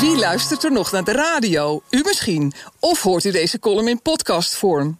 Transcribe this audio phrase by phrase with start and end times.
[0.00, 1.82] Wie luistert er nog naar de radio?
[1.90, 2.52] U misschien.
[2.78, 4.98] Of hoort u deze column in podcastvorm?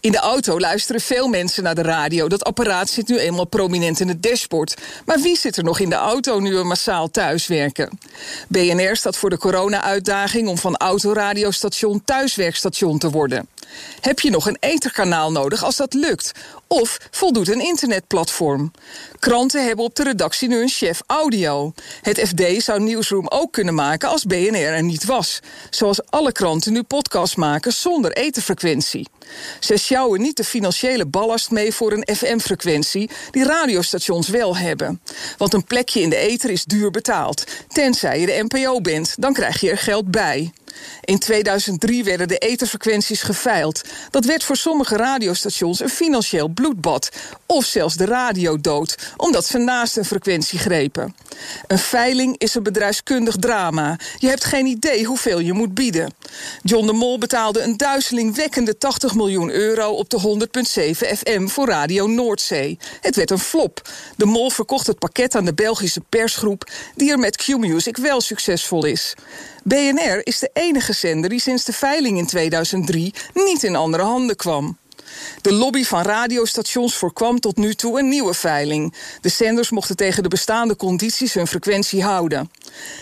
[0.00, 2.28] In de auto luisteren veel mensen naar de radio.
[2.28, 4.76] Dat apparaat zit nu eenmaal prominent in het dashboard.
[5.06, 7.98] Maar wie zit er nog in de auto nu we massaal thuiswerken?
[8.48, 13.48] BNR staat voor de corona-uitdaging om van autoradiostation thuiswerkstation te worden.
[14.00, 16.32] Heb je nog een etherkanaal nodig als dat lukt?
[16.66, 18.72] Of voldoet een internetplatform?
[19.18, 21.72] Kranten hebben op de redactie nu een chef audio.
[22.02, 25.40] Het FD zou Newsroom ook kunnen maken als BNR er niet was.
[25.70, 29.08] Zoals alle kranten nu podcasts maken zonder etherfrequentie.
[29.60, 35.00] Ze sjouwen niet de financiële ballast mee voor een FM-frequentie die radiostations wel hebben.
[35.38, 37.44] Want een plekje in de ether is duur betaald.
[37.68, 40.52] Tenzij je de NPO bent, dan krijg je er geld bij.
[41.04, 43.80] In 2003 werden de etherfrequenties geveild.
[44.10, 47.08] Dat werd voor sommige radiostations een financieel bloedbad.
[47.46, 51.14] Of zelfs de radio dood, omdat ze naast een frequentie grepen.
[51.66, 53.98] Een veiling is een bedrijfskundig drama.
[54.18, 56.14] Je hebt geen idee hoeveel je moet bieden.
[56.62, 60.48] John de Mol betaalde een duizelingwekkende 80 miljoen euro op de
[61.00, 62.78] 100.7 FM voor Radio Noordzee.
[63.00, 63.88] Het werd een flop.
[64.16, 68.84] De Mol verkocht het pakket aan de Belgische persgroep, die er met Q-Music wel succesvol
[68.84, 69.14] is.
[69.64, 74.36] BNR is de enige zender die sinds de veiling in 2003 niet in andere handen
[74.36, 74.78] kwam.
[75.40, 78.94] De lobby van radiostations voorkwam tot nu toe een nieuwe veiling.
[79.20, 82.50] De zenders mochten tegen de bestaande condities hun frequentie houden.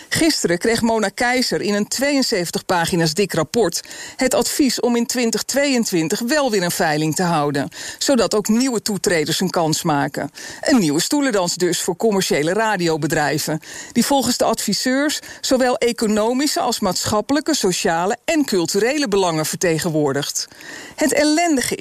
[0.09, 3.81] Gisteren kreeg Mona Keizer in een 72 pagina's dik rapport
[4.15, 9.39] het advies om in 2022 wel weer een veiling te houden, zodat ook nieuwe toetreders
[9.39, 10.31] een kans maken.
[10.61, 13.59] Een nieuwe stoelendans dus voor commerciële radiobedrijven,
[13.91, 20.47] die volgens de adviseurs zowel economische als maatschappelijke, sociale en culturele belangen vertegenwoordigt.
[20.95, 21.75] Het ellendige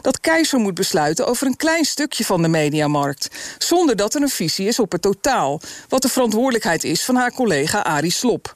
[0.00, 4.28] dat Keizer moet besluiten over een klein stukje van de mediamarkt, zonder dat er een
[4.28, 8.52] visie is op het totaal, wat de verantwoordelijkheid is van haar collega Arie Slop.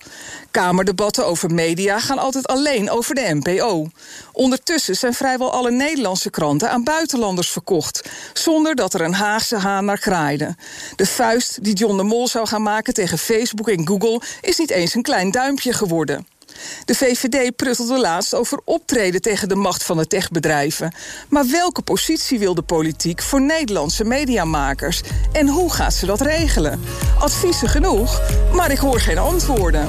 [0.50, 3.88] Kamerdebatten over media gaan altijd alleen over de NPO.
[4.32, 9.84] Ondertussen zijn vrijwel alle Nederlandse kranten aan buitenlanders verkocht, zonder dat er een Haagse haan
[9.84, 10.56] naar kraaide.
[10.96, 14.70] De vuist die John de Mol zou gaan maken tegen Facebook en Google is niet
[14.70, 16.26] eens een klein duimpje geworden.
[16.84, 20.94] De VVD pruttelde laatst over optreden tegen de macht van de techbedrijven.
[21.28, 25.00] Maar welke positie wil de politiek voor Nederlandse mediamakers?
[25.32, 26.80] En hoe gaat ze dat regelen?
[27.18, 28.20] Adviezen genoeg,
[28.52, 29.88] maar ik hoor geen antwoorden.